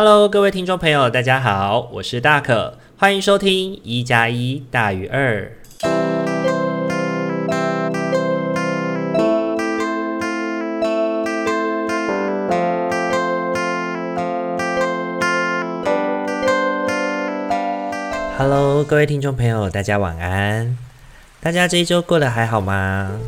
[0.00, 5.50] Hello，各位听众朋友，大家好，我是大可，欢迎收听一加一大于二。
[18.38, 20.78] Hello，各位听众朋友，大家晚安。
[21.40, 23.18] 大家这一周过得还好吗？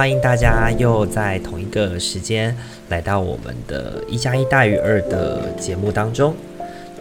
[0.00, 2.56] 欢迎大家又在同一个时间
[2.88, 6.34] 来到我们的“一加一大于二”的节目当中。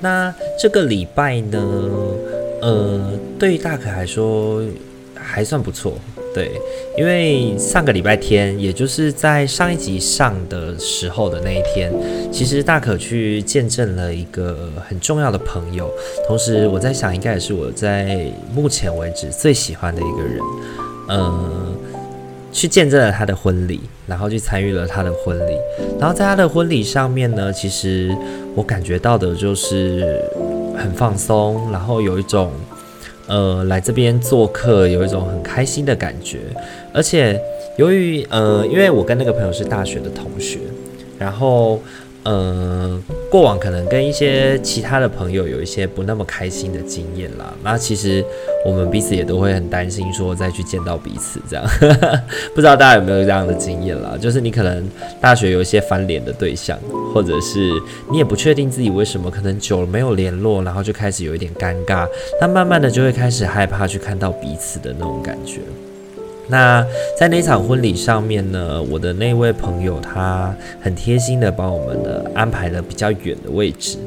[0.01, 1.57] 那这个礼拜呢，
[2.61, 4.61] 呃，对于大可来说
[5.15, 5.93] 还算不错，
[6.33, 6.51] 对，
[6.97, 11.93] 因为上个礼拜天，也就是在上一集上的时候的那一天，
[12.33, 15.89] 其实大可去见证了一个很重要的朋友，
[16.27, 20.39] 同时我在想，应该也是我在目前为止最喜欢的一个人，
[21.07, 21.73] 呃。
[22.51, 25.57] 去见证了他的婚礼，然后去参与了他的婚礼，
[25.99, 28.15] 然后在他的婚礼上面呢，其实
[28.55, 30.21] 我感觉到的就是
[30.77, 32.51] 很放松，然后有一种
[33.27, 36.39] 呃来这边做客，有一种很开心的感觉。
[36.93, 37.39] 而且
[37.77, 40.59] 由于呃，因为我跟那个朋友是大学的同学，
[41.17, 41.79] 然后。
[42.23, 47.53] 呃，过往可能跟一些其他的朋友有一些不那么开心的经验啦。
[47.63, 48.23] 那其实
[48.65, 51.65] 我们彼此也都会很担心，说再去见到彼此这样。
[52.53, 54.17] 不知道大家有没有这样的经验啦？
[54.19, 54.87] 就是你可能
[55.21, 56.77] 大学有一些翻脸的对象，
[57.13, 57.71] 或者是
[58.11, 62.05] 你也不确定自己为什么可能久了没有联络，然后就开始有一点尴尬。
[62.41, 65.61] 那慢慢的就会开始害怕去看到彼此的那种感觉。
[66.49, 66.85] 那
[67.17, 73.97] 在那场婚礼上面呢，我的那位朋友他很贴心的帮我们的安排了比较远的位置，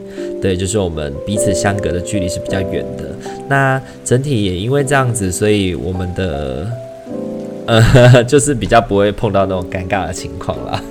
[0.41, 3.05] 对，就是我们彼此相隔的距离是比较远的。
[3.49, 6.67] 那整体也因为这样子，所以我们的
[7.67, 10.83] 呃， 就是比较不会碰到那种尴尬的情况啦。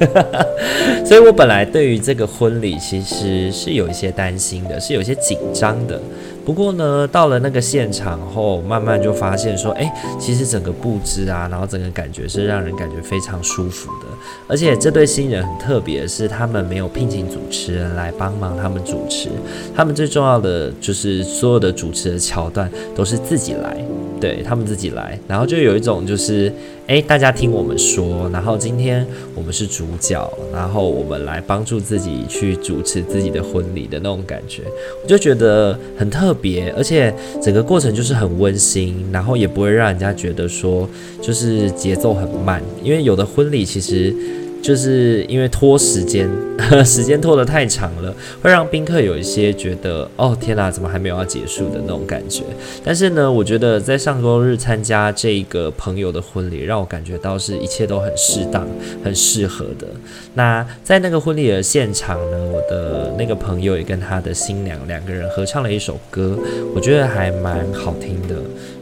[1.06, 6.00] 所以我本来对于这个婚礼其实是有一些担心的，是有一些紧张的。
[6.44, 14.08] 不过呢，到了那个现场后，慢慢就发现说，哎，其实整个布置啊，然后整个感觉是让人感觉非常舒服的。
[14.48, 19.30] 而且这对新人很特别是，他们没有聘请主持人来帮忙他们主持，
[19.76, 23.78] 他们最重要的就是所有的主持的桥段都是自己来。
[24.22, 26.54] 对，他们自己来，然后就有一种就是，
[26.86, 34.62] 哎，大家听我们说，然后今天我们是主角，然后我们来帮助自己去主持自己的婚礼的那种感觉，
[35.04, 37.12] 我就觉得很特别，而且
[37.42, 40.88] 整个过程就是很温馨，然后也不会让人家觉得说
[41.20, 44.16] 就是节奏很慢，因为有的婚礼其实。
[44.62, 46.30] 就是因为拖时间，
[46.86, 52.44] 时间拖得太长了，会让宾客有一些觉得，哦天哪，怎么还没有要结束的那种感觉。
[52.84, 58.68] 但是呢，我觉得在上周日参加这个朋友的婚礼，让我感觉到是一切都很适当、
[59.04, 59.88] 很适合的。
[60.36, 66.38] 那在那个婚礼的现场呢，我的那个朋友也跟他的新娘两个人合唱了一首歌，
[66.76, 68.36] 我觉得还蛮好听的。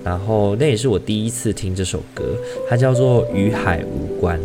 [0.03, 2.23] 然后那也是我第一次听这首歌，
[2.69, 4.37] 它叫做《与海无关》。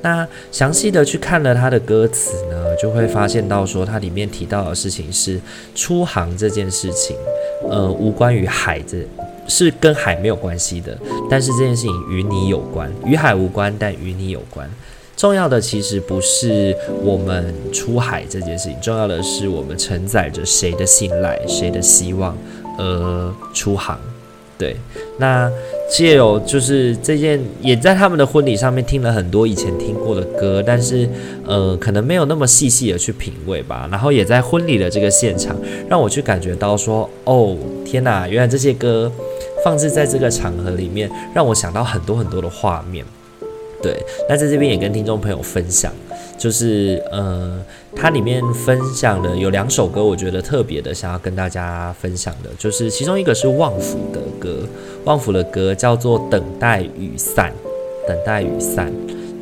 [0.00, 5.40] 那详细的去看了他的歌词呢，就会发现到说，它里面提到的事情是
[5.74, 7.16] 出航这件事情，
[7.68, 8.98] 呃，无关于海，这
[9.48, 10.96] 是跟海没有关系的。
[11.28, 14.70] 但是这件事情与你有关，与海无关，但与你有关。
[15.16, 16.72] 重要的其实不是
[17.02, 22.38] 我们出海这件事情，重要的是我们承载着谁的信赖、谁的希望
[22.78, 23.98] 而出航。
[24.56, 24.76] 对，
[25.18, 25.50] 那。
[25.90, 31.08] 借由就是这件，也在他们的婚礼上面听了很多以前听过的歌，但是
[31.46, 33.88] 呃，可能没有那么细细的去品味吧。
[33.90, 35.56] 然后也在婚礼的这个现场，
[35.88, 39.10] 让我去感觉到说，哦，天哪，原来这些歌
[39.64, 43.04] 放置在这个场合里面，让我想到很多很多的画面。
[43.82, 43.96] 对，
[44.28, 45.92] 那在这边也跟听众朋友分享。
[46.36, 47.60] 就是呃，
[47.96, 54.60] 它里面分享的有两首歌，我觉得特别的想要跟大家分享的，就是其中一个是旺福的歌，
[55.08, 57.50] 旺福的歌叫做《等待雨散》，
[58.06, 58.92] 等待雨散。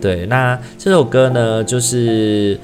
[0.01, 2.57] 对，那这首歌呢，就是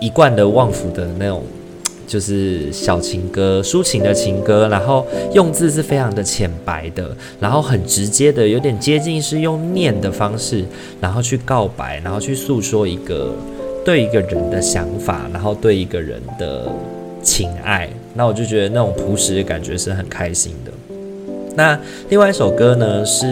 [0.00, 1.42] 一贯的旺福的那种，
[2.08, 10.64] 就是小情歌，抒情的情歌，然后用字是非常的浅白的，然后很直接的，有点接近是用念的方式，
[10.98, 13.34] 然后去告白，然后去诉说一个。
[13.84, 16.66] 对一个人的想法，然后对一个人的
[17.22, 20.72] 情爱，那我就觉得那种朴实的感觉是很开心的。
[21.56, 21.78] 那
[22.10, 23.26] 另外一首歌呢，是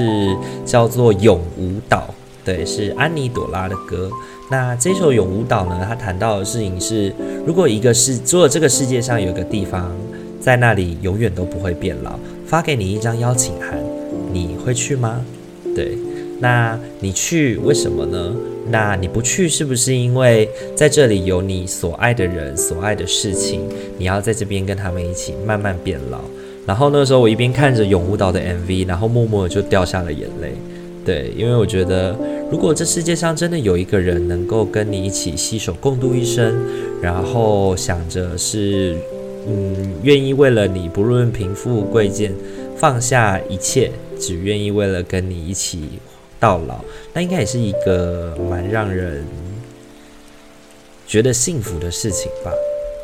[0.64, 2.08] 叫做《永无岛》，
[2.44, 4.10] 对，是安妮朵拉的歌。
[4.50, 7.12] 那这首《永无岛》呢，它谈到的事情是，
[7.46, 9.92] 如果一个世，如果这个世界上有一个地方，
[10.40, 13.78] 在那里永远都不会变老，发给你一张邀请函，
[14.32, 15.24] 你会去吗？
[15.74, 15.98] 对。
[16.40, 18.34] 那你去为什么呢？
[18.68, 23.60] 那你不去是不是因为在这里有你所爱的人、所爱的事情？
[23.98, 26.18] 你要在这边跟他们一起慢慢变老。
[26.66, 30.54] 然后那时候我一边看着《永舞蹈》的 MV，然后默默就掉下了眼泪。
[31.04, 32.16] 对，因为我觉得，
[32.50, 36.54] 如果这世界上真的有一个人能够跟你一起携手共度一生，
[37.02, 38.96] 然后想着是，
[39.46, 42.32] 嗯，愿意为了你不论贫富贵贱，
[42.78, 46.00] 放下一切，只愿意为了跟你一起
[46.40, 46.82] 到老，
[47.12, 49.22] 那应该也是一个蛮让人
[51.06, 52.50] 觉得幸福的事情吧？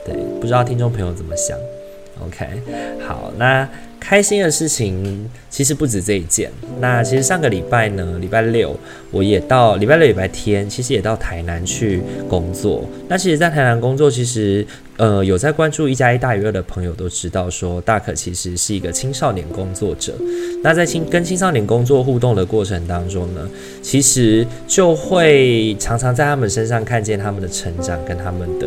[0.07, 1.59] 对，不知道听众朋友怎么想
[2.27, 2.47] ？OK，
[3.07, 3.69] 好，那。
[4.01, 6.51] 开心的事情其实不止这一件。
[6.81, 8.75] 那其实上个礼拜呢，礼拜六
[9.11, 12.89] 我也到，礼拜六礼拜天其实也到台南去工作。
[13.09, 20.15] 那其实，在台南工作，其实呃有在关注一加一大于二的朋友都知道，说大可其实是一个青少年工作者。
[20.63, 23.47] 那在青跟青少年工作互动的过程当中呢，
[23.83, 28.67] 其实就会常常在他们身上看见他们的成长跟他们的。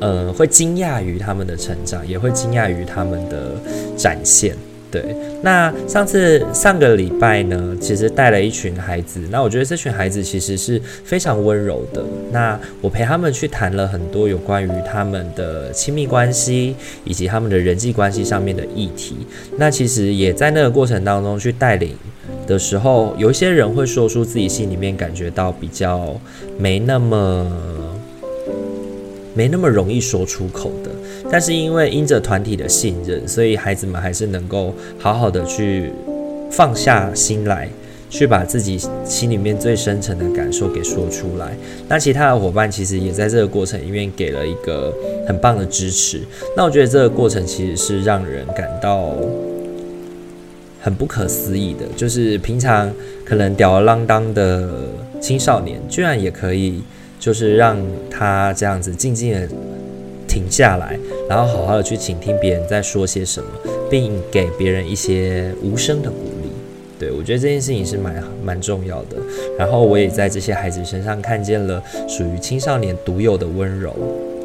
[0.00, 3.52] 嗯，会惊讶于他们的成长，也会惊讶于他们的
[3.96, 4.54] 展现。
[4.88, 12.02] 对，那上次上个礼拜呢，其实带了一群孩子，那我觉得这群孩子其实是非常温柔的。
[12.30, 19.16] 那我陪他们去谈了很多有关于他们的亲密关系以及他们的人际关系上面的议题。
[19.58, 21.94] 那其实也在那个过程当中去带领
[22.46, 26.14] 的时候，有一些人会说出自己心里面感觉到比较
[26.58, 27.46] 没那么。
[29.36, 30.90] 没那么容易说出口的，
[31.30, 35.92] 但是因为因着团体的信任，所以孩子们还是能够好好的去
[36.50, 37.68] 放下心来，
[38.08, 41.54] 去把自己心里面最深层的感受给说出来。
[41.86, 44.90] 那其他的伙伴其实也在这个过程里面给了一个
[45.28, 46.22] 很棒的支持。
[46.56, 49.14] 那我觉得这个过程其实是让人感到
[50.80, 52.90] 很不可思议的，就是平常
[53.22, 54.66] 可能吊儿郎当的
[55.20, 56.80] 青少年，居然也可以。
[57.26, 57.76] 就是让
[58.08, 59.48] 他这样子静静的
[60.28, 60.96] 停下来，
[61.28, 63.48] 然后好好的去倾听别人在说些什么，
[63.90, 66.48] 并给别人一些无声的鼓励。
[67.00, 69.16] 对，我觉得这件事情是蛮蛮重要的。
[69.58, 73.92] 然后我也在这些孩子身上看见了属于青少年独有的温柔。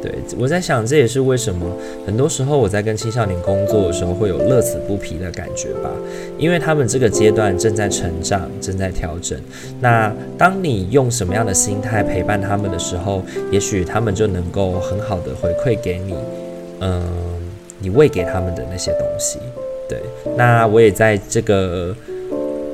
[0.02, 1.64] 对，我在想，这也是为什么
[2.04, 5.88] 很多时候我在跟青少年工作的时候会有乐此不疲的感觉吧，
[6.36, 9.38] 因为他们这个阶段正在成长，正在调整。
[9.80, 13.22] 那当你用什么样的心态陪伴他们的时候，
[13.52, 16.14] 也许他们就能够很好的回馈给你，
[16.80, 17.02] 嗯，
[17.78, 19.38] 你喂给他们的那些东西。
[19.88, 20.00] 对，
[20.36, 21.94] 那我也在这个。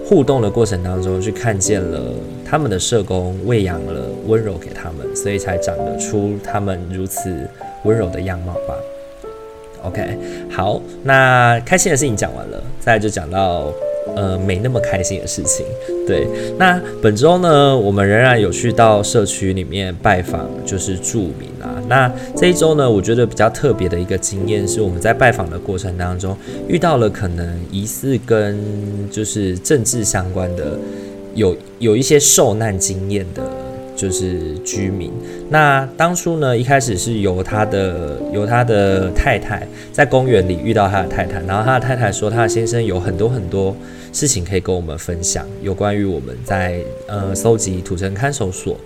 [0.09, 2.01] 互动的过程当中，去看见了
[2.43, 7.47] 他们的社工喂养了温柔给他们，所以才长得出他们如此
[7.85, 8.75] 温柔的样貌吧。
[9.83, 10.19] OK，
[10.51, 13.71] 好，那开心的事情讲完了，再来就讲到。
[14.17, 15.65] 呃，没那么开心的事情。
[16.07, 16.27] 对，
[16.59, 21.81] 那本周呢，我们仍然有去到社区里面拜访，就是住民啊。
[21.89, 28.59] 那这一周呢，我觉得比较特别的一个经验是，我们在拜访的过程当中，遇到了可能疑似跟
[29.11, 30.79] 就是政治相关的，
[31.35, 33.43] 有有一些受难经验的。
[33.99, 35.13] 就是居民。
[35.51, 43.77] 那当初呢，一开始是由他的由他的太太在公园里遇到他的太太，然后他的太太说，他的先生有很多很多
[44.13, 48.77] 事情可以跟我们分享，有关于我们在呃搜集土城看守所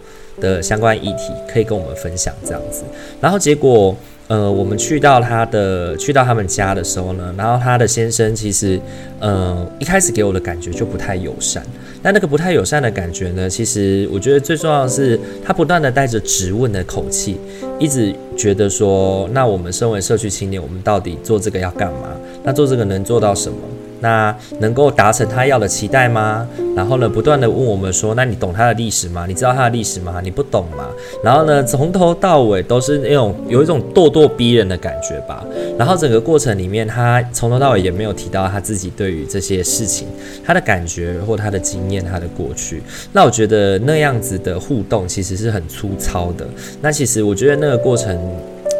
[0.41, 2.83] 的相关议题，可以跟我们分享这样子。
[3.21, 3.95] 然后结果。
[4.29, 8.81] 呃，我们去到他的去到他们家的时候呢，然后他的先生其实，
[9.21, 11.63] 呃，一开始给我的感觉就不太友善。
[12.03, 17.39] 那那个不太友善的感觉呢，其实我觉得最重要的是，他不断的带着质问的口气，
[17.79, 22.09] 一直觉得说，那我们身为社区青年，我们到底做这个要干嘛？
[22.43, 23.59] 那做这个能做到什么？
[24.03, 26.47] 那能够达成他要的期待吗？
[26.77, 29.25] 然后呢，不断地问我们说：“那你懂他的历史吗？
[29.27, 30.21] 你知道他的历史吗？
[30.23, 30.89] 你不懂吗？”
[31.23, 35.45] 然后呢，从头到尾都是那种有一种咄咄逼人的感觉吧。
[35.79, 40.09] 然后整个过程里面，他从头到尾也没有提到他自己对于这些事情
[40.45, 42.83] 他的感觉或他的经验、他的过去。
[43.13, 46.47] 那我觉得那样子的互动其实是很粗糙的。
[46.81, 48.19] 那其实我觉得那个过程。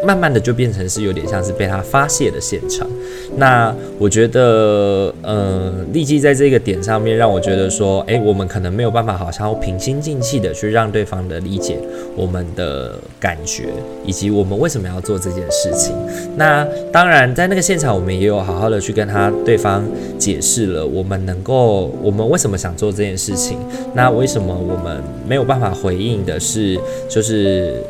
[0.05, 2.87] 慢慢的就变成是有点像是被他发泄的现场。
[3.35, 11.79] 那我觉得，呃，立即在这个点上面让我觉得说，诶，我们可能没有办法好像平心静气的去让对方的理解
[12.15, 13.69] 我们的感觉，
[14.05, 15.95] 以及我们为什么要做这件事情。
[16.35, 19.83] 那当然，在那个现场，我们也有好好的去跟他对方
[20.19, 23.57] 解释了，我们能够，我们为什么想做这件事情。
[23.95, 26.79] 那为什么我们没有办法回应的是，
[27.09, 27.81] 就是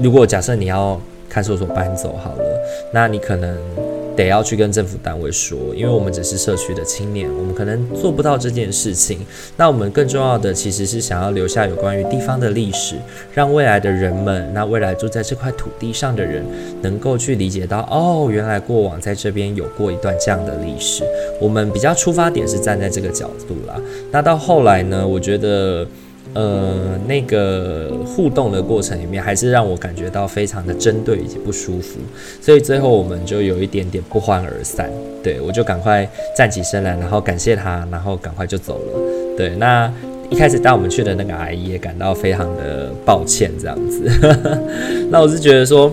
[0.00, 1.00] 如果假设你要。
[1.32, 2.60] 看守所搬走好了，
[2.92, 3.56] 那你可能
[4.14, 9.20] 得要去跟政府单位说，因为我们只是社区的青年，我们可能做不到这件事情。
[9.56, 12.96] 那我们更重要的其实是想要留下有关于地方的历史，
[13.32, 16.44] 让未来的人们，那未来住在这块土地上的人，
[16.82, 21.02] 能够去理解到，哦，原来过往在这边有过一段这样的历史。
[21.40, 23.80] 我们比较出发点是站在这个角度啦。
[24.10, 25.86] 那到后来呢，我觉得。
[26.34, 31.98] 呃，那个互动的过程里面，还是让我感觉到非常的针对以及不舒服，
[32.40, 34.90] 所以最后我们就有一点点不欢而散。
[35.22, 39.36] 对，我就赶快站起身来，然后感谢他，然后赶快就走了。
[39.36, 39.92] 对，那
[40.30, 44.10] 一开始带我们去的那个阿姨也感到非常的抱歉，这样子。
[45.10, 45.92] 那我是觉得说。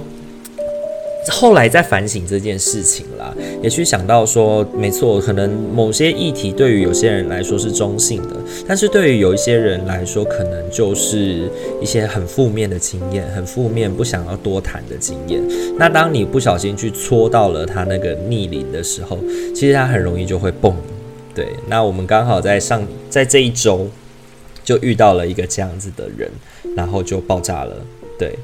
[1.29, 8.35] 后来在反省这件事情啦，也去想到说，没错，可能某些议题对于有些人来说是中性的，
[8.67, 11.49] 但是对于有一些人来说，可能就是
[11.81, 15.41] 一些很负面的经验，很负面，不想要多谈的经验。
[15.77, 19.17] 那当你不小心去戳到了他那个逆鳞的时候，
[19.53, 20.75] 其实他很容易就会蹦。
[21.35, 23.87] 对，那我们刚好在上，在这一周
[24.63, 26.29] 就遇到了一个这样子的人，
[26.75, 27.75] 然后就爆炸了。
[28.17, 28.37] 对。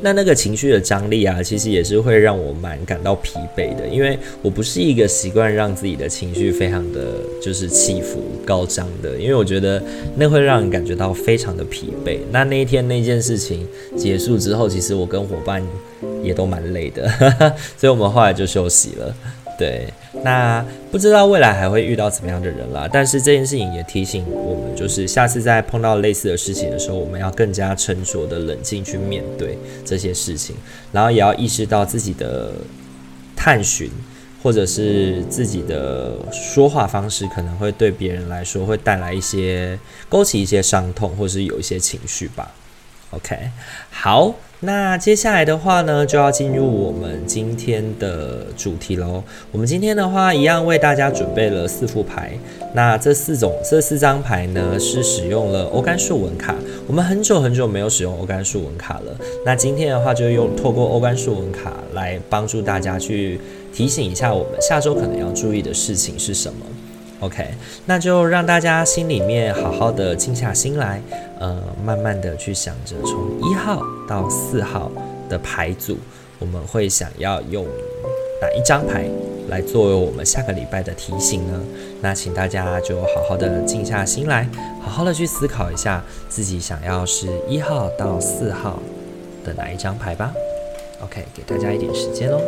[0.00, 9.82] 那那个情绪的张力啊，其实也是会让我蛮感到疲惫的，因为我不是一个习惯让自己的情绪非常的就是起伏高涨的，因为我觉得
[10.16, 12.18] 那会让人感觉到非常的疲惫。
[12.30, 15.62] 那那一天那件事情结束之后，其实我跟伙伴
[16.22, 17.08] 也都蛮累的，
[17.78, 19.14] 所以我们后来就休息了。
[19.64, 19.88] 对，
[20.22, 22.86] 那不知道未来还会遇到怎么样的人啦。
[22.92, 30.54] 但是这件事情也提醒我们，就是下次再碰到类似的事情的时候，我们要更加沉着的冷静去面对这些事情，
[30.92, 32.52] 然后也要意识到自己的
[33.34, 33.90] 探寻
[34.42, 39.78] 或者是自己的说话方式，可能会对别人来说会带来一些
[40.10, 42.52] 勾起一些伤痛，或是有一些情绪吧。
[43.16, 43.36] OK，
[43.90, 44.34] 好。
[44.60, 49.22] 那接下来的话呢，就要进入我们今天的主题喽。
[49.52, 52.32] 我们今天的话，一样为大家准备了四副牌。
[52.72, 56.54] 那这四种、这四张牌呢，是使用了欧甘树纹卡。
[56.86, 59.14] 我们很久很久没有使用欧甘树纹卡了。
[59.44, 63.38] 那今天的话，就用透过欧甘树纹卡来帮助大家去
[63.70, 66.64] 提醒一下我们下周可能要注意的事情是什么。
[67.20, 67.46] OK，
[67.86, 71.00] 那就让大家心里面好好的静下心来，
[71.44, 74.90] 呃，慢慢的去想着从一号到四号
[75.28, 75.98] 的牌组，
[76.38, 77.66] 我们会想要用
[78.40, 79.04] 哪一张牌
[79.50, 81.60] 来作为我们下个礼拜的提醒呢？
[82.00, 84.48] 那请大家就好好的静下心来，
[84.80, 88.78] 好好的去思考一下自己想要是一号到四号
[89.44, 90.32] 的哪一张牌吧。
[91.02, 92.40] OK，给大家一点时间喽。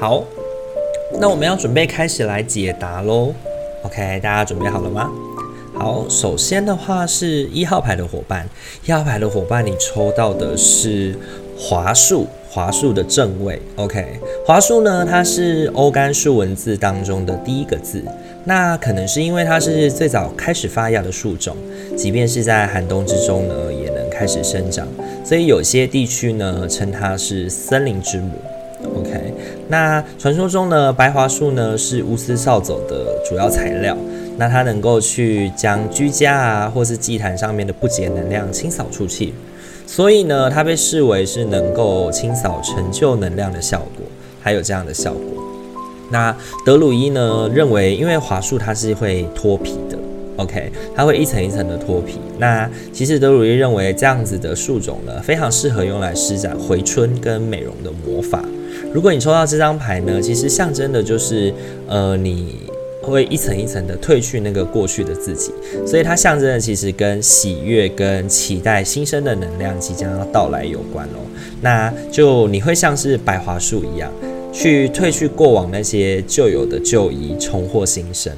[0.00, 0.22] 好，
[1.18, 3.34] 那我们要准备开始来解答喽。
[3.82, 5.10] OK，大家准备好了吗？
[5.74, 8.48] 好，首先的话是一号牌的伙伴，
[8.86, 11.18] 一号牌的伙伴，你抽到的是
[11.58, 13.60] 华树，华树的正位。
[13.74, 18.00] OK，华树呢，它是欧甘树文字当中的第一个字，
[18.44, 21.56] 那可能是因为它是最早开始发芽的树种，
[21.96, 24.86] 即便是在寒冬之中呢，也能开始生长，
[25.24, 28.30] 所以有些地区呢称它是森林之母。
[28.96, 29.34] OK，
[29.68, 33.96] 那传说中呢，白桦树呢是巫师扫帚的主要材料，
[34.38, 39.34] 那它能够去将居家啊或是祭坛上面的不洁能量清扫出去，
[39.86, 44.06] 所以呢，它被视为是能够清扫成就能量的效果，
[44.40, 45.22] 还有这样的效果。
[46.10, 46.34] 那
[46.64, 49.98] 德鲁伊呢认为，因为桦树它是会脱皮的
[50.36, 52.18] ，OK，它会一层一层的脱皮。
[52.38, 58.42] 那其实德鲁伊认为这样子的树种呢，非常适合用来施展回春跟美容的魔法。
[58.92, 61.52] 如果你抽到这张牌呢，其实象征的就是，
[61.86, 62.56] 呃，你
[63.02, 65.52] 会一层一层的褪去那个过去的自己，
[65.86, 71.20] 所以它象征的其实跟喜悦、跟期待新生的能量即将要到来有关哦。
[71.60, 74.10] 那就你会像是白桦树一样，
[74.52, 78.32] 去褪去过往那些旧有的旧衣，重获新生。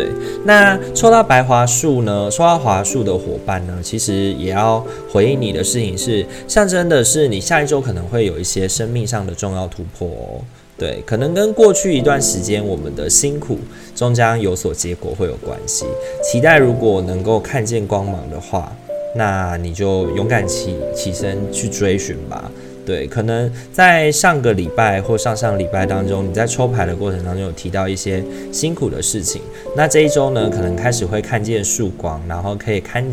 [0.00, 0.08] 对，
[0.46, 2.30] 那抽到白桦树呢？
[2.30, 3.78] 抽到桦树的伙伴呢？
[3.82, 10.40] 其实也要回应你的事情是，象征的是你下一周可能会有一些生命上的重要突破哦。
[10.78, 13.58] 对，可能跟过去一段时间我们的辛苦
[13.94, 15.84] 终将有所结果会有关系。
[16.22, 18.74] 期待如果能够看见光芒的话，
[19.14, 22.50] 那你就勇敢起起身去追寻吧。
[22.86, 29.42] 对，可能在上个礼拜或上上礼拜当中，你在抽牌的过程当中有提到一些辛苦的事情。
[29.76, 33.04] 那这一周呢，可能开始会看见曙光，然后可以看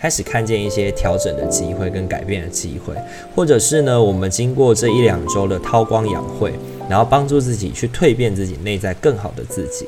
[0.00, 2.94] 开始看见一些调整的机会跟改变的机会，
[3.34, 6.52] 或者是呢，我们经过这一两周的韬光养晦，
[6.88, 9.86] 然后帮助自己去蜕变自己内在更好的自己。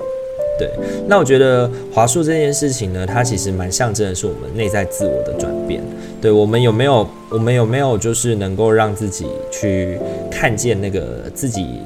[0.59, 0.71] 对，
[1.07, 5.83] 那我觉得华硕这件事情呢，它其实蛮象征的是我们内在自我的转变。
[6.21, 9.99] 对，我们有没有，我们有没有就是能够让自己去
[10.31, 11.81] 看见那个自己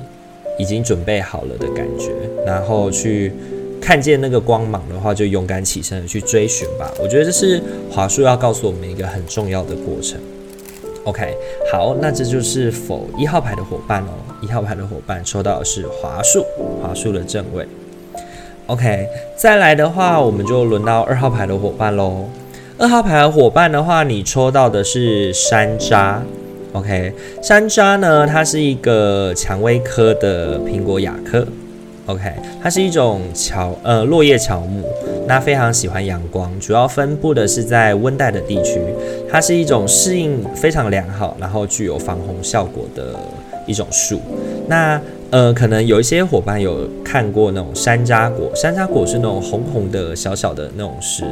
[0.59, 2.11] 已经准备好了的感觉，
[2.45, 3.33] 然后去
[3.81, 6.93] 看见那个光芒的话，就勇敢起身去追寻吧。
[7.01, 10.19] 我觉得这是华硕要告诉我们一个很重要的过程。
[11.05, 11.37] OK，
[11.71, 14.11] 好，那这就是否一号牌的伙伴哦。
[14.43, 16.45] 一号牌的伙伴抽到的是华硕，
[16.83, 17.65] 华硕的正位。
[18.67, 19.07] OK，
[19.37, 22.25] 再来的话，我们就轮到二号牌的伙伴喽。
[22.79, 26.17] 二号牌的伙伴的话，你抽到的是山楂。
[26.73, 31.47] OK，山楂呢，它是一个蔷薇科的苹果亚科。
[32.07, 34.83] OK，它是一种乔呃落叶乔木，
[35.27, 38.81] 那非常喜欢阳光，主要分布的是在温带的地区。
[39.31, 43.15] 它是一种适应非常良好，然后具有防洪效果的
[43.67, 44.21] 一种树。
[44.67, 45.01] 那
[45.35, 51.25] 呃，可能有一些伙伴有看过那种山楂果，山楂果是那种红红的小小的那种食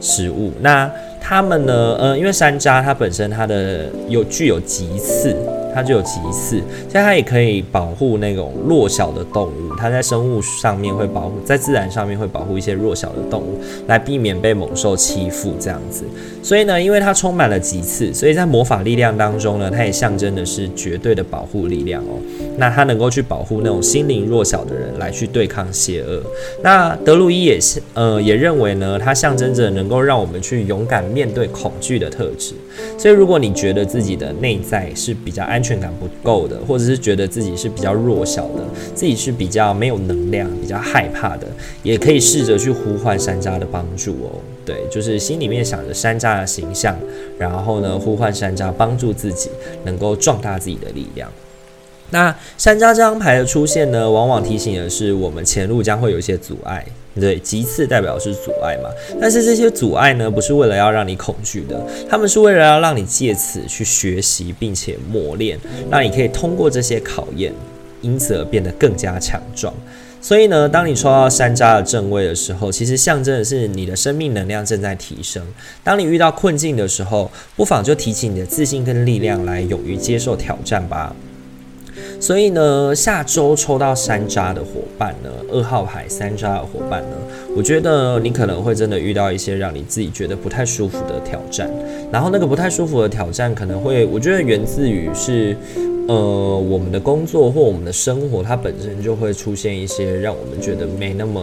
[0.00, 0.50] 食物。
[0.62, 5.36] 那它们呢，呃，因为山楂它本身它的有具有棘刺。
[5.74, 9.74] 它就有棘刺，所以它也可以保护那种弱小的动物。
[9.76, 16.04] 它在生物上面会保护，在自然上面会保护一些弱小的动物，来避免被猛兽欺负这样子。
[16.42, 22.18] 所以呢，因为它充满了棘刺，所以在魔法力量当中呢，它也象征的是绝对的保护力量哦。
[22.56, 26.22] 那它能够去保护那种心灵弱小的人，来去对抗邪恶。
[26.62, 32.54] 那德鲁伊也是，呃，也认为呢，它象征着能够让我们去勇敢面对恐惧的特质。
[32.96, 38.62] 所以，如果你觉得自己的内在是比较安安全感不够的，或者是觉得自己是比较弱小的，
[38.94, 41.46] 自己是比较没有能量、比较害怕的，
[41.82, 44.36] 也可以试着去呼唤山楂的帮助哦。
[44.66, 46.94] 对，就是心里面想着山楂的形象，
[47.38, 49.48] 然后呢，呼唤山楂帮助自己，
[49.84, 51.32] 能够壮大自己的力量。
[52.10, 56.84] 那山楂这张牌的出现呢，往往提醒的是我们前路将会有一些阻碍。
[57.20, 58.90] 对，棘刺代表是阻碍嘛，
[59.20, 65.58] 但是这些阻碍呢，不是为了要让你恐惧的，他们是为了要让你借此去学习，并且磨练，
[65.90, 67.52] 让你可以通过这些考验，
[68.02, 69.72] 因此而变得更加强壮。
[70.20, 75.46] 所以呢，当你抽到山楂的正位的时候，其实象征的是你的生命能量正在提升。
[75.84, 81.14] 当你遇到困境的时候，不妨就提起你的自信跟力量来，勇于接受挑战吧。
[82.24, 87.16] 所以呢，下周抽到山楂的伙伴呢，二号牌山楂的伙伴呢，
[87.54, 91.70] 我觉得你可能会真的遇到一些让你自己觉得不太舒服的挑战。
[92.10, 95.54] 然后那个不太舒服的挑战，可能会我觉得源自于是，
[96.08, 101.42] 呃，我们的工作或我们的生活，它本身就会出现一些让我们觉得没那么。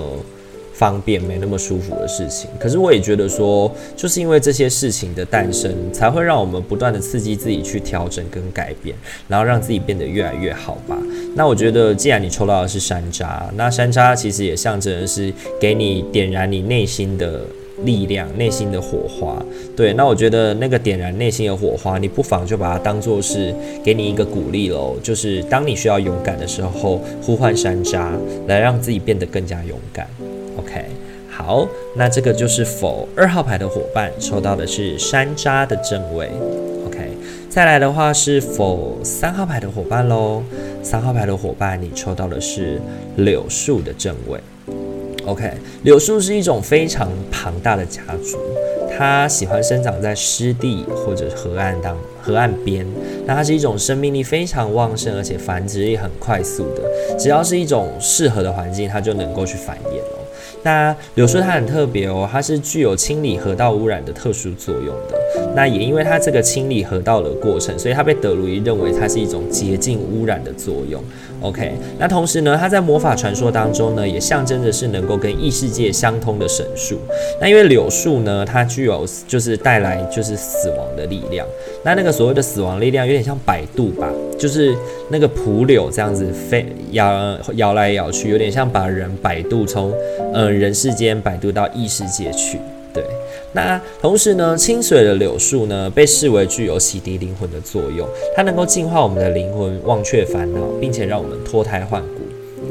[0.82, 8.96] 方便没那么舒服的事情，可是我也觉得说，就是因为这些事情的诞生，才会让我们不断的刺激自己去调整跟改变，
[9.28, 10.98] 然后让自己变得越来越好吧。
[11.36, 17.42] 那我觉得，既然你抽到的是山楂，那山楂其实也象征的是给你点燃你内心的
[17.84, 19.40] 力量、内心的火花。
[19.76, 28.10] 对，那我觉得那个点燃内心的火花，你不妨就把它当做是给你一个鼓励喽，就是当你需要勇敢的时候，呼唤山楂
[28.48, 30.08] 来让自己变得更加勇敢。
[30.62, 30.86] OK，
[31.30, 36.30] 好，那这个就是否二号牌的伙伴抽到的是山楂的正位。
[36.86, 37.10] OK，
[37.50, 40.44] 再来的话是否三号牌的伙伴喽？
[40.84, 42.80] 三号牌的伙伴，你抽到的是
[43.16, 44.40] 柳树的正位。
[45.26, 45.52] OK，
[45.84, 48.38] 柳树是一种非常庞大的家族，
[48.96, 52.86] 它喜欢生长在湿地或者河岸当河岸边。
[53.26, 57.18] 那它是一种生命力非常旺盛，而且繁殖力很快速的。
[57.18, 60.21] 只要是一种适合的环境，它就能够去繁衍哦。
[60.64, 65.18] 那柳树它很特别哦，它是具有清理河道污染的特殊作用的。
[65.56, 71.04] 那也因为它这个清理河道的过程，所以它被德鲁伊认为它是一种洁净污染的作用。
[71.42, 77.00] OK，那同时呢，它在魔法传说当中呢，也象征着是能够跟异世界相通的神树。
[77.42, 81.46] 那因为柳树呢，它具有就是带来就是死亡的力量。
[81.84, 84.08] 那那个所谓的死亡力量有点像百度吧，
[84.42, 84.76] 就是
[85.10, 89.94] 那个蒲柳这样子飞摇摇来摇去，有点像把人摆渡从
[90.34, 92.58] 呃人世间摆渡到异世界去。
[92.92, 93.04] 对，
[93.54, 102.22] 那同时呢，清水的柳树呢，被视为具有洗涤灵魂的作用，它能够净化我们的灵魂，忘却烦恼，并且让我们脱胎换骨。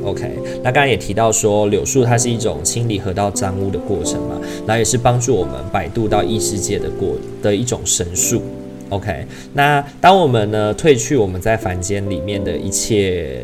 [0.05, 0.29] OK，
[0.65, 8.43] 那刚刚也提到说，柳树它是一种清理河道脏污的过程嘛，那也是帮助我们摆渡到异世界的过的一种神树。
[8.91, 9.25] OK，
[9.55, 13.41] 那当我们呢褪去我们在凡间里面的一切。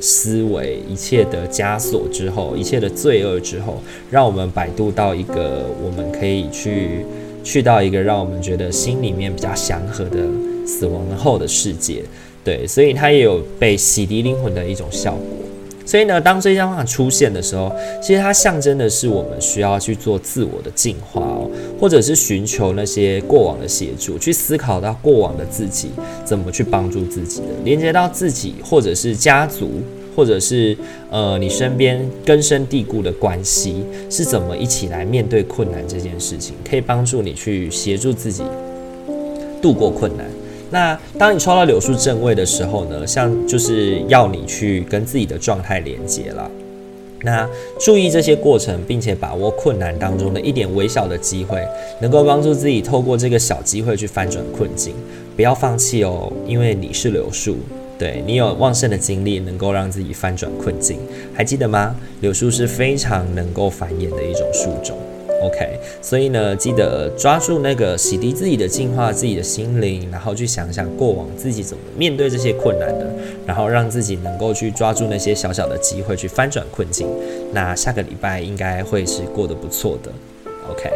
[0.00, 7.04] 思维一切的枷锁之后，一切的罪恶之后，让我们摆渡到一个我们可以去
[7.42, 10.18] 去到一个让我们觉得心里面比较祥和的
[10.64, 12.04] 死亡后的世界。
[12.44, 15.37] 对，所以它也有被洗涤灵魂的一种效果。
[15.88, 25.88] 所以呢，当这张画出现的时候，其实它象征的是我们需要去做自我的进化哦，或者是寻求那些过往的协助，去思考到过往的自己
[26.26, 29.70] 怎么去帮助自己的，连接到自己或者是家族。
[30.16, 30.76] 或者是
[31.12, 38.42] 呃，你身边根深蒂固的关系是怎么一起来面对困难这件事情，可以帮助你去协助自己
[39.62, 40.26] 度过困难。
[40.70, 46.50] 那当你抽到柳树正位的时候呢，像就是要你去跟自己的状态连接了。
[47.22, 47.48] 那
[47.80, 51.66] 注意这些过程，并且把握困难当中的一点微小的机会，
[52.00, 54.94] 能够帮助自己透过这个小机会去翻转困境，
[55.34, 57.56] 不要放弃哦，因为你是柳树。
[57.98, 60.98] 对，你有旺盛的精力，能够让自己翻转困境，
[61.34, 61.96] 还记得吗？
[62.20, 64.96] 柳树是非常能够繁衍的一种树种。
[65.40, 73.06] OK，所以呢，记得抓住那个洗涤自己的、净化自己的心灵，然后去想想过往自己怎么面对这些困难的，
[73.46, 77.06] 然后让自己能够去抓住那些小小的机会去翻转困境。
[77.52, 80.10] 那下个礼拜应该会是过得不错的。
[80.68, 80.90] OK，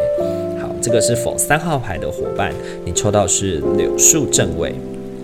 [0.61, 2.53] 好，这个是否三号牌的伙伴，
[2.83, 4.75] 你抽到是柳树正位。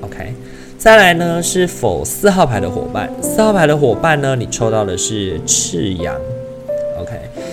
[0.01, 0.33] OK。
[0.77, 3.11] 再来呢，是否四号牌的伙伴？
[3.21, 6.15] 四号牌的伙伴呢，你抽到的是赤阳。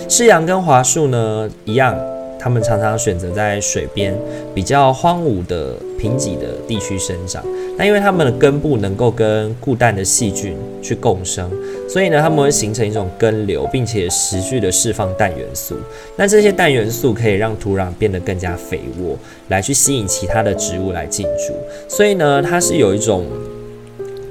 [0.07, 1.93] 赤阳跟樺树呢一样，
[2.39, 4.17] 它们常常选择在水边
[4.55, 7.43] 比较荒芜的贫瘠的地区生长。
[7.77, 11.51] 那因为它们的根部能够跟固氮的细菌去共生。
[11.89, 15.75] 所以呢，它们会形成一种根瘤，并且持续的释放氮元素。
[16.15, 19.17] 那这些氮元素可以让土壤变得更加肥沃，
[19.49, 21.53] 来去吸引其他的植物来进驻。
[21.89, 23.25] 所以呢，它是有一种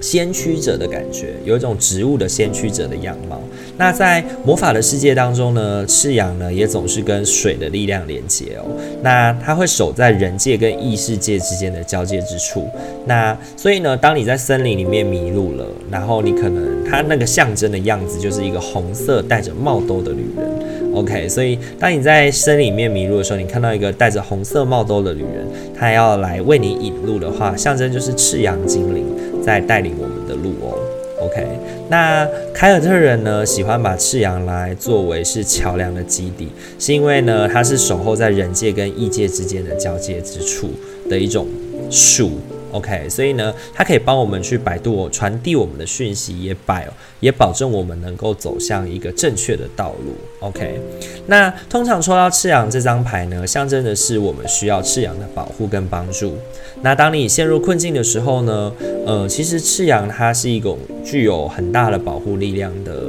[0.01, 3.41] 先驱者的感觉，有一种植物的先驱者的样貌。
[3.79, 8.65] 那在魔法的世界当中呢，赤阳呢也总是跟水的力量连接哦。
[9.03, 12.67] 那它会守在人界跟异世界之间的交界之处。
[13.05, 20.95] 那所以呢，当你在森林里面迷路了，然后你可能它那个象征的样子就是一个红色戴着帽兜的女人。
[20.95, 25.47] OK，所以当你在森林里面迷路的时候，你看到一个戴着红色帽兜的女人，
[25.79, 29.05] 她要来为你引路的话，象征就是赤阳精灵
[29.45, 30.79] 在带领我们的路哦。
[31.19, 31.47] OK，
[31.89, 36.49] 那凯尔特人呢，喜欢把赤阳来作为是桥梁的基地，
[36.79, 40.71] 是因为呢，它是守候在人界跟异界之间的交界之处
[41.09, 41.47] 的一种
[41.91, 42.33] 树。
[42.77, 46.79] OK，所以呢，它可以帮我们去摆渡、传递我们的讯息，也保
[47.21, 50.15] 也保证我们能够走向一个正确的道路。
[50.41, 50.79] OK，
[51.27, 56.37] 那通常抽到赤阳这张牌呢，象征的是我们需要赤阳的保护跟帮助。
[56.83, 58.73] 那当你陷入困境的时候呢，
[59.07, 63.05] 呃，其实赤阳它是一种具有很大的保护力量的。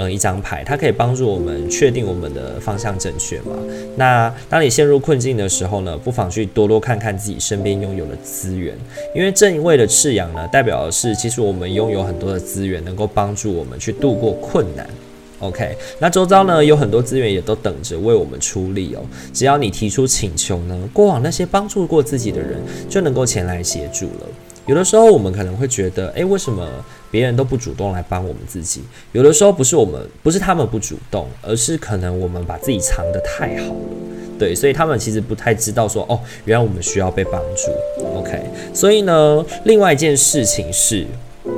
[0.00, 3.52] 呃，一张牌，它可以帮助我们确定我们的方向正确嘛。
[3.96, 8.74] 那当你陷入困境的时候呢，不妨去多多看看自己身边拥有的资源，
[9.14, 14.88] 因为正位的赤阳呢，代表的是其实我们拥有很多的资源，能够帮助我们去度过困难。
[15.40, 19.02] OK，那周遭呢有很多资源也都等着为我们出力哦。
[19.34, 22.58] 只要你提出请求呢，过往那些帮助过自己的人
[22.88, 24.26] 就能够前来协助了。
[24.64, 26.66] 有的时候我们可能会觉得，诶，为什么？
[27.10, 33.80] 别人都不主动来帮我们自己，有的时候不是我们，不是他们不主动，而是可能我们把自己藏得太好了，
[34.38, 37.70] 对，所以他们其实不太知道说，哦，原来我们需要被帮助
[38.16, 38.42] ，OK，
[38.72, 41.06] 所以呢，另外一件事情是。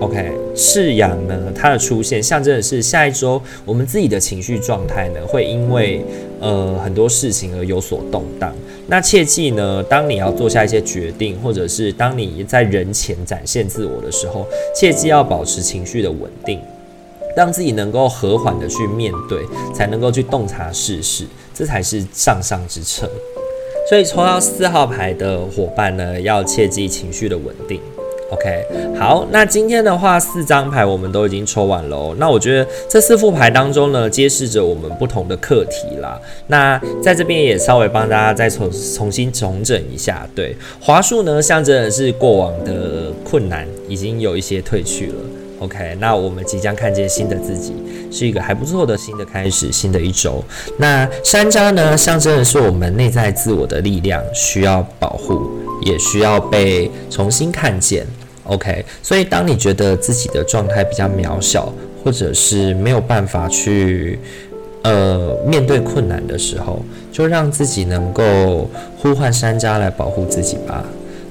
[0.02, 6.04] OK，赤阳呢，它的出现象征的是下一周我们自己的情绪状态呢，会因为
[6.40, 8.52] 呃很多事情而有所动荡。
[8.88, 16.58] 那切记呢，当你要做下一些决定，或者是当你在人前展现自我的时候，切记要保持情绪的稳定，
[17.36, 23.08] 让自己能够和缓的去面对，才能够去洞察世事，这才是上上之策。
[23.88, 27.80] 所以抽到四号牌的伙伴呢，要切记情绪的稳定。
[28.32, 28.64] OK，
[28.98, 32.14] 好，那今天的话，四张牌我们都已经抽完了。
[32.16, 36.18] 那我觉得这四副牌当中呢，揭示着我们不同的课题啦。
[36.46, 40.26] 那在这边也稍微帮大家再重重新重整一下。
[40.34, 45.14] 对，华树呢，象征的是过往的困难已经有一些退去了。
[45.58, 47.74] OK，那我们即将看见新的自己，
[48.10, 50.42] 是一个还不错的新的开始，新的一周。
[50.78, 55.50] 那山楂呢，象征的是我们内在自我的力量需要保护，
[55.82, 58.06] 也需要被重新看见。
[58.52, 61.72] OK，所以当你觉得自己的状态比较渺小，
[62.04, 64.18] 或者是没有办法去
[64.82, 70.84] 呃面对困难的时候，就让自己能够呼唤山楂来保护自己吧。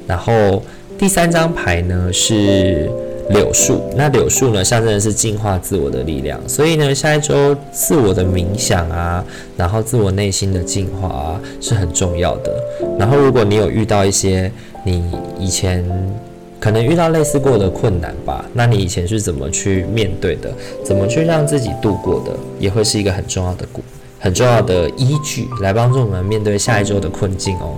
[0.07, 0.63] 然后
[0.97, 2.89] 第三张牌呢是
[3.29, 9.23] 柳树，那柳树呢象征的是净化自我的力量，所以呢下一周自我的冥想啊，
[9.55, 12.51] 然后自我内心的净化啊是很重要的。
[12.97, 14.51] 然后如果你有遇到一些
[14.83, 15.03] 你
[15.39, 15.85] 以前
[16.61, 18.45] 可能遇到类似过的困难吧。
[18.53, 20.53] 那你以前是怎么去面对的？
[20.85, 22.31] 怎么去让自己度过的？
[22.59, 23.65] 也会是一个很重要的，
[24.19, 27.75] 很重要的依据，来帮助我们面对下一周的困境哦。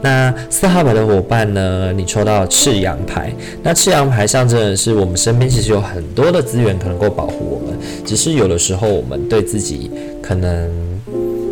[0.00, 1.92] 那四号牌的伙伴呢？
[1.94, 9.90] 你抽到赤羊牌，那赤羊牌象征的是我们身边其实有很多的资源，可能够保护我们，只是有的时候我们对自己
[10.20, 10.68] 可能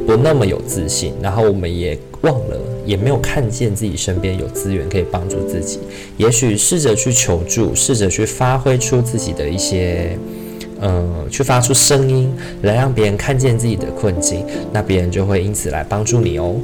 [0.07, 5.79] 不那么有自信，然后我们也忘了，也没有看见自己身边有资源可以帮助自己。
[6.16, 10.19] 也许试着去求助，试着去发挥出自己的一些，
[10.81, 16.57] 嗯，去发出声音，来让别人看见自己的困境，那别人就会因此来帮助你哦。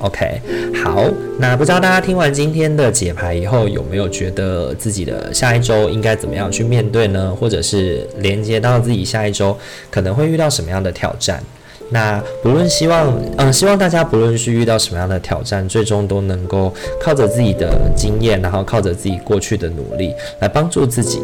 [0.00, 0.40] OK，
[0.84, 1.04] 好，
[1.40, 7.34] 那不知道大家听完今天的解牌以后，有没有觉得自己的下一周应该怎么样去面对呢？
[7.34, 9.58] 或者是连接到自己下一周
[9.90, 11.42] 可能会遇到什么样的挑战？
[11.90, 21.20] 那不论希望，嗯，希望大家不论是遇到什么样的挑战，最终都能够靠着自己的经验，然后靠着自己过去的努力，来帮助自己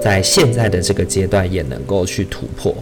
[0.00, 2.74] 在现在的这个阶段也能够去突破。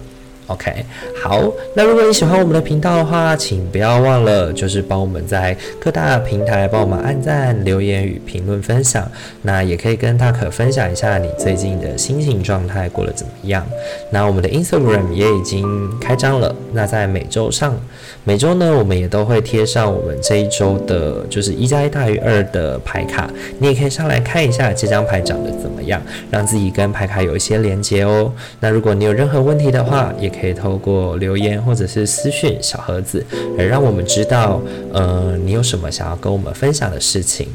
[0.52, 0.84] OK，
[1.22, 9.10] 好，那如果你喜欢我们的频道的话，请不要忘了，就是帮我们在各大平台帮我们按赞、留言与评论分享。
[9.40, 13.66] 那也可以跟大可分享一下你最近的心情状态过得怎么样。
[14.10, 15.64] 那我们的 Instagram 也已经
[15.98, 16.54] 开张了。
[16.74, 17.74] 那在每周上，
[18.22, 23.30] 每周呢，我们也都会贴上我们这一周的，就是一加一大于二的牌卡。
[23.58, 28.30] 你也可以上来看一下这张牌长得怎么样，让自己跟牌卡有一些连接哦。
[28.60, 30.41] 那如果你有任何问题的话，也可以。
[30.42, 33.24] 可以透过留言或者是私讯小盒子，
[33.56, 34.60] 来让我们知道，
[34.92, 37.46] 呃，你有什么想要跟我们分享的事情。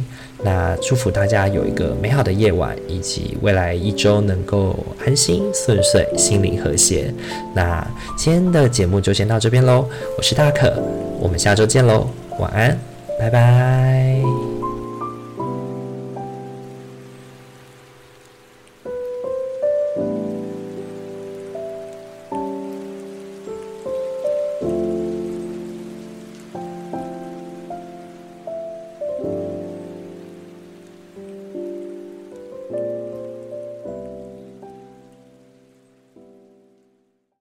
[0.42, 7.14] 那祝福大家有一个美好的夜晚，以及未来一周能够安心顺遂，心灵和谐。
[7.54, 9.86] 那今天的节目就先到这边喽，
[10.18, 10.82] 我是大可，
[11.20, 12.08] 我们下周见喽，
[12.40, 12.80] 晚安，
[13.20, 14.17] 拜拜。